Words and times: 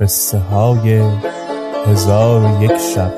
قصه 0.00 0.38
های 0.38 1.02
هزار 1.86 2.44
و 2.44 2.62
یک 2.62 2.76
شب. 2.76 3.14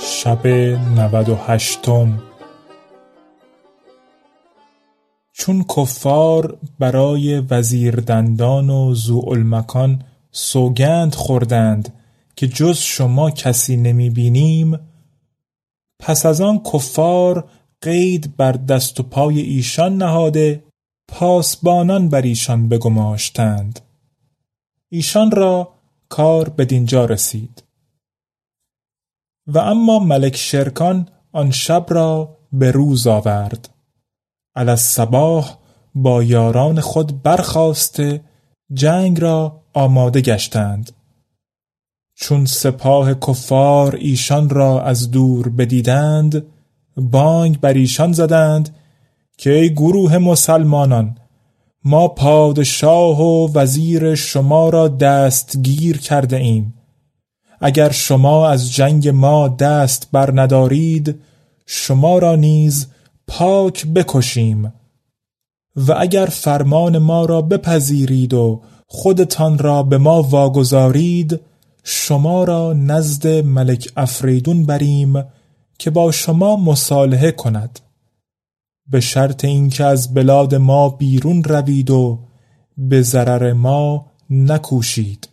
شب 0.00 0.46
نود 0.96 1.28
و 1.28 1.36
هشتم. 1.46 2.22
چون 5.32 5.64
کفار 5.76 6.58
برای 6.78 7.40
وزیر 7.40 7.96
دندان 7.96 8.70
و 8.70 8.94
زوالمکان 8.94 10.02
سوگند 10.32 11.14
خوردند 11.14 11.94
که 12.36 12.48
جز 12.48 12.78
شما 12.78 13.30
کسی 13.30 13.76
نمی 13.76 14.10
بینیم 14.10 14.78
پس 15.98 16.26
از 16.26 16.40
آن 16.40 16.62
کفار 16.72 17.50
قید 17.80 18.36
بر 18.36 18.52
دست 18.52 19.00
و 19.00 19.02
پای 19.02 19.40
ایشان 19.40 19.96
نهاده 19.96 20.64
پاسبانان 21.08 22.08
بر 22.08 22.22
ایشان 22.22 22.68
بگماشتند. 22.68 23.80
ایشان 24.88 25.30
را 25.30 25.74
کار 26.08 26.48
بدینجا 26.48 27.04
رسید. 27.04 27.62
و 29.46 29.58
اما 29.58 29.98
ملک 29.98 30.36
شرکان 30.36 31.08
آن 31.32 31.50
شب 31.50 31.86
را 31.88 32.36
به 32.52 32.70
روز 32.70 33.06
آورد. 33.06 33.68
علی 34.56 34.70
الصباح 34.70 35.56
با 35.94 36.22
یاران 36.22 36.80
خود 36.80 37.22
برخاسته 37.22 38.20
جنگ 38.72 39.20
را 39.20 39.62
آماده 39.74 40.20
گشتند. 40.20 40.92
چون 42.14 42.44
سپاه 42.44 43.14
کفار 43.14 43.96
ایشان 43.96 44.48
را 44.48 44.82
از 44.82 45.10
دور 45.10 45.48
بدیدند 45.48 46.46
بانگ 46.96 47.60
بر 47.60 47.72
ایشان 47.72 48.12
زدند 48.12 48.76
که 49.36 49.50
ای 49.50 49.74
گروه 49.74 50.18
مسلمانان 50.18 51.16
ما 51.84 52.08
پادشاه 52.08 53.20
و 53.20 53.52
وزیر 53.54 54.14
شما 54.14 54.68
را 54.68 54.88
دستگیر 54.88 55.98
کرده 55.98 56.36
ایم. 56.36 56.74
اگر 57.60 57.90
شما 57.90 58.48
از 58.48 58.72
جنگ 58.72 59.08
ما 59.08 59.48
دست 59.48 60.08
بر 60.12 60.40
ندارید 60.40 61.20
شما 61.66 62.18
را 62.18 62.36
نیز 62.36 62.86
پاک 63.26 63.86
بکشیم. 63.86 64.72
و 65.76 65.94
اگر 65.98 66.26
فرمان 66.26 66.98
ما 66.98 67.24
را 67.24 67.42
بپذیرید 67.42 68.34
و 68.34 68.62
خودتان 68.86 69.58
را 69.58 69.82
به 69.82 69.98
ما 69.98 70.22
واگذارید 70.22 71.40
شما 71.84 72.44
را 72.44 72.72
نزد 72.72 73.26
ملک 73.26 73.92
افریدون 73.96 74.66
بریم 74.66 75.24
که 75.78 75.90
با 75.90 76.10
شما 76.10 76.56
مصالحه 76.56 77.32
کند. 77.32 77.80
به 78.90 79.00
شرط 79.00 79.44
اینکه 79.44 79.84
از 79.84 80.14
بلاد 80.14 80.54
ما 80.54 80.88
بیرون 80.88 81.44
روید 81.44 81.90
و 81.90 82.18
به 82.78 83.02
ضرر 83.02 83.52
ما 83.52 84.06
نکوشید. 84.30 85.28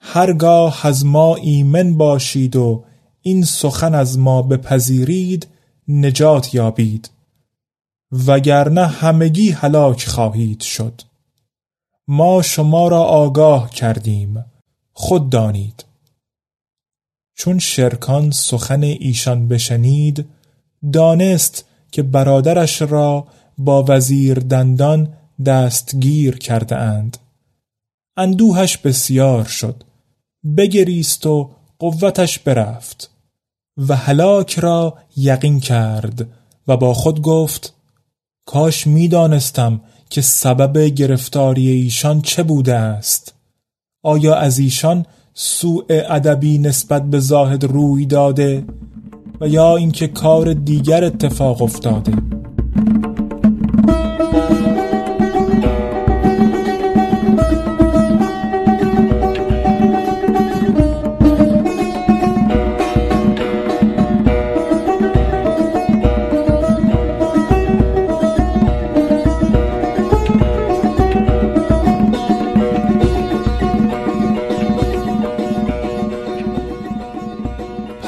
هرگاه 0.00 0.86
از 0.86 1.06
ما 1.06 1.36
ایمن 1.36 1.96
باشید 1.96 2.56
و 2.56 2.84
این 3.22 3.44
سخن 3.44 3.94
از 3.94 4.18
ما 4.18 4.42
بپذیرید 4.42 5.46
نجات 5.88 6.54
یابید. 6.54 7.10
وگرنه 8.12 8.86
همگی 8.86 9.50
هلاک 9.50 10.08
خواهید 10.08 10.60
شد. 10.60 11.02
ما 12.08 12.42
شما 12.42 12.88
را 12.88 13.02
آگاه 13.02 13.70
کردیم. 13.70 14.44
خود 14.92 15.30
دانید. 15.30 15.84
چون 17.34 17.58
شرکان 17.58 18.30
سخن 18.30 18.82
ایشان 18.82 19.48
بشنید 19.48 20.28
دانست 20.92 21.64
که 21.92 22.02
برادرش 22.02 22.82
را 22.82 23.26
با 23.58 23.84
وزیر 23.88 24.38
دندان 24.38 25.12
دستگیر 25.46 26.38
کرده 26.38 26.76
اند 26.76 27.18
اندوهش 28.16 28.76
بسیار 28.76 29.44
شد. 29.44 29.84
بگریست 30.56 31.26
و 31.26 31.50
قوتش 31.78 32.38
برفت 32.38 33.10
و 33.76 33.96
هلاک 33.96 34.58
را 34.58 34.98
یقین 35.16 35.60
کرد 35.60 36.28
و 36.68 36.76
با 36.76 36.94
خود 36.94 37.22
گفت 37.22 37.74
کاش 38.46 38.86
می‌دانستم 38.86 39.80
که 40.10 40.20
سبب 40.20 40.78
گرفتاری 40.78 41.68
ایشان 41.68 42.20
چه 42.20 42.42
بوده 42.42 42.74
است. 42.74 43.34
آیا 44.02 44.34
از 44.34 44.58
ایشان 44.58 45.06
سوء 45.34 45.84
ادبی 45.88 46.58
نسبت 46.58 47.10
به 47.10 47.20
زاهد 47.20 47.64
روی 47.64 48.06
داده 48.06 48.64
و 49.40 49.48
یا 49.48 49.76
اینکه 49.76 50.08
کار 50.08 50.52
دیگر 50.52 51.04
اتفاق 51.04 51.62
افتاده؟ 51.62 52.12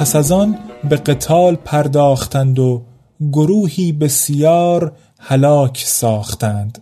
پس 0.04 0.16
از 0.16 0.32
آن 0.32 0.58
به 0.88 0.96
قتال 0.96 1.54
پرداختند 1.54 2.58
و 2.58 2.82
گروهی 3.32 3.92
بسیار 3.92 4.96
هلاک 5.20 5.82
ساختند. 5.86 6.78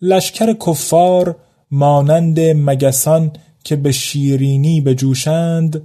لشکر 0.00 0.52
کفار 0.52 1.36
مانند 1.70 2.40
مگسان 2.40 3.32
که 3.64 3.76
به 3.76 3.92
شیرینی 3.92 4.80
بجوشند 4.80 5.82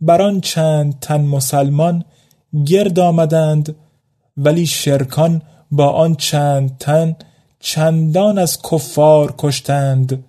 بر 0.00 0.22
آن 0.22 0.40
چند 0.40 0.98
تن 1.00 1.20
مسلمان 1.20 2.04
گرد 2.66 2.98
آمدند 2.98 3.76
ولی 4.36 4.66
شرکان 4.66 5.42
با 5.70 5.88
آن 5.88 6.14
چند 6.14 6.78
تن 6.78 7.16
چندان 7.60 8.38
از 8.38 8.62
کفار 8.62 9.34
کشتند 9.38 10.24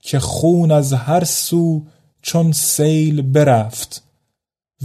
که 0.00 0.18
خون 0.18 0.70
از 0.70 0.92
هر 0.92 1.24
سو 1.24 1.82
چون 2.22 2.52
سیل 2.52 3.22
برفت. 3.22 3.93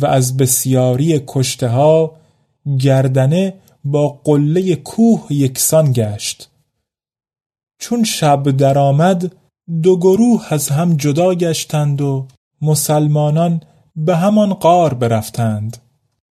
و 0.01 0.05
از 0.05 0.37
بسیاری 0.37 1.21
کشته 1.27 1.67
ها 1.67 2.15
گردنه 2.79 3.53
با 3.83 4.09
قله 4.23 4.75
کوه 4.75 5.27
یکسان 5.29 5.91
گشت. 5.93 6.49
چون 7.79 8.03
شب 8.03 8.51
درآمد 8.51 9.35
دو 9.81 9.97
گروه 9.97 10.45
از 10.49 10.69
هم 10.69 10.97
جدا 10.97 11.33
گشتند 11.33 12.01
و 12.01 12.27
مسلمانان 12.61 13.61
به 13.95 14.17
همان 14.17 14.53
قار 14.53 14.93
برفتند. 14.93 15.77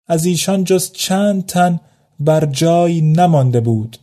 از 0.08 0.26
ایشان 0.26 0.64
جز 0.64 0.92
چند 0.92 1.46
تن 1.46 1.80
بر 2.20 2.46
جای 2.46 3.02
نمانده 3.02 3.60
بود. 3.60 3.98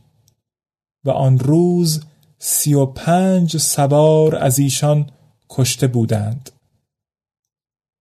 و 1.05 1.11
آن 1.11 1.39
روز 1.39 2.05
سی 2.39 2.75
و 2.75 2.87
پنج 2.87 3.57
سوار 3.57 4.37
از 4.37 4.59
ایشان 4.59 5.07
کشته 5.51 5.87
بودند. 5.87 6.51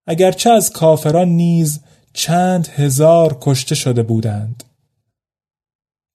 اگرچه 0.07 0.49
از 0.49 0.69
کافران 0.69 1.27
نیز 1.27 1.79
چند 2.13 2.67
هزار 2.67 3.37
کشته 3.41 3.75
شده 3.75 4.03
بودند. 4.03 4.63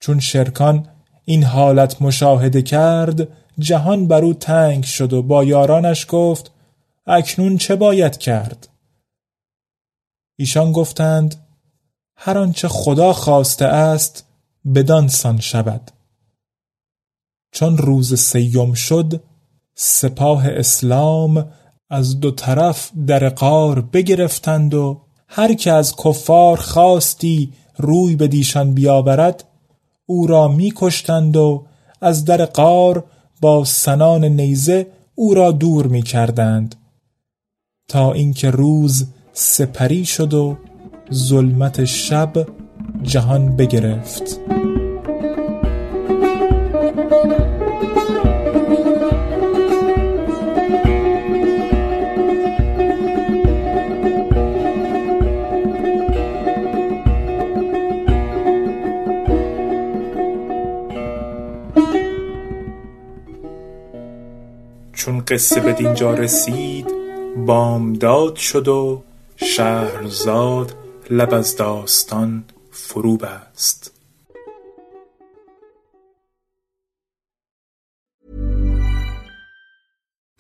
چون 0.01 0.21
شرکان 0.21 0.89
این 1.25 1.45
حالت 1.45 2.03
مشاهده 2.03 2.63
کرد 2.63 3.29
جهان 3.59 4.09
بر 4.09 4.25
او 4.25 4.35
تنگ 4.35 4.85
شد 4.85 5.13
و 5.13 5.23
با 5.23 5.45
یارانش 5.45 6.07
گفت 6.09 6.53
اکنون 7.07 7.59
چه 7.59 7.77
باید 7.77 8.19
کرد؟ 8.19 8.69
ایشان 10.39 10.73
گفتند 10.73 11.47
هر 12.17 12.39
آنچه 12.39 12.69
خدا 12.69 13.13
خواسته 13.13 13.65
است 13.65 14.27
بدانسان 14.75 15.41
شود. 15.41 15.91
چون 17.53 17.79
روز 17.79 18.21
سیوم 18.21 18.73
شد 18.75 19.23
سپاه 19.75 20.49
اسلام 20.49 21.53
از 21.93 22.21
دو 22.21 22.31
طرف 22.31 22.91
در 23.07 23.29
قار 23.29 23.81
بگرفتند 23.81 24.75
و 24.75 25.01
هر 25.29 25.55
که 25.55 25.73
از 25.73 25.97
کفار 25.97 26.57
خواستی 26.57 27.53
روی 27.79 28.17
به 28.17 28.29
دیشان 28.29 28.75
بیاورد 28.75 29.45
او 30.07 30.27
را 30.27 30.49
میکشتند 30.49 31.37
و 31.37 31.67
از 32.01 32.25
در 32.25 32.45
قار 32.45 33.05
با 33.41 33.65
سنان 33.65 34.25
نیزه 34.25 34.87
او 35.15 35.35
را 35.35 35.53
دور 35.53 35.87
می 35.87 36.03
کردند 36.03 36.75
تا 37.89 38.13
اینکه 38.13 38.51
روز 38.51 39.07
سپری 39.33 40.05
شد 40.05 40.35
و 40.35 40.57
ظلمت 41.13 41.85
شب 41.85 42.47
جهان 43.03 43.57
بگرفت. 43.57 44.41
قصه 65.33 65.61
به 65.61 65.73
دینجا 65.73 66.15
رسید 66.15 66.87
بامداد 67.47 68.37
شد 68.37 68.69
و 68.69 69.03
شهرزاد 69.37 70.75
لب 71.11 71.35
از 71.35 71.57
داستان 71.57 72.45
فرو 72.71 73.17
بست 73.17 73.92